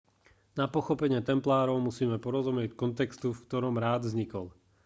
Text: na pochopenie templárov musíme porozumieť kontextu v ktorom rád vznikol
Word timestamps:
na 0.57 0.65
pochopenie 0.73 1.19
templárov 1.29 1.77
musíme 1.87 2.17
porozumieť 2.25 2.71
kontextu 2.81 3.27
v 3.37 3.43
ktorom 3.45 3.75
rád 3.85 4.01
vznikol 4.09 4.45